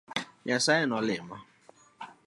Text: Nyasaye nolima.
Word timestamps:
Nyasaye 0.45 0.83
nolima. 0.87 1.37